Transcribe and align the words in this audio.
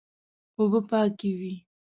اوبه 0.57 0.79
پاکوي. 0.89 1.55